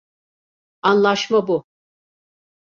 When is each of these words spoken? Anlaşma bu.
Anlaşma 0.81 1.47
bu. 1.47 1.65